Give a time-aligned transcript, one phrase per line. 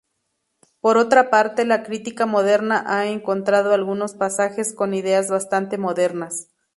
[0.79, 6.47] Por otra parte, la crítica moderna ha encontrado algunos pasajes con ideas bastantes modernas.